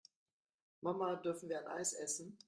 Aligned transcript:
Mama, 0.81 1.15
dürfen 1.17 1.47
wir 1.47 1.59
ein 1.59 1.77
Eis 1.77 1.93
essen? 1.93 2.39